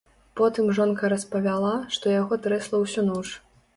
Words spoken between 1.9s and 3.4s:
што яго трэсла ўсю ноч.